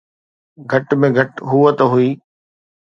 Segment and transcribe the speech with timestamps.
[0.69, 2.09] گهٽ ۾ گهٽ هوءَ نه هئي.